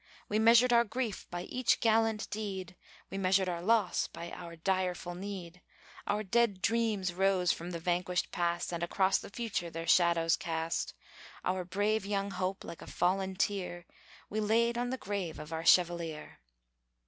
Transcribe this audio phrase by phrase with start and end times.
[0.27, 2.75] We measured our grief by each gallant deed;
[3.11, 5.61] We measured our loss by our direful need;
[6.07, 10.95] Our dead dreams rose from the vanquished past, And across the future their shadows cast.
[11.45, 13.85] Our brave young hope, like a fallen tear,
[14.27, 16.39] We laid on the grave of our Chevalier.